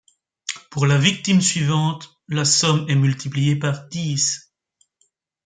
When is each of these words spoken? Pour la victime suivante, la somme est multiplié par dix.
Pour 0.71 0.87
la 0.87 0.97
victime 0.97 1.41
suivante, 1.41 2.17
la 2.27 2.43
somme 2.43 2.89
est 2.89 2.95
multiplié 2.95 3.55
par 3.55 3.87
dix. 3.89 4.51